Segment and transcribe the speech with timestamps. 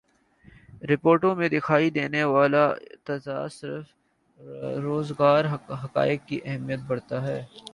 [0.91, 2.63] رپورٹوں میں دکھائی دینے والا
[3.05, 3.85] تضاد صرف
[4.79, 5.45] روزگار
[5.75, 7.41] حقائق کی اہمیت بڑھاتا ہے